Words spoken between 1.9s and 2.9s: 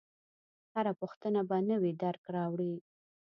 درک راوړي.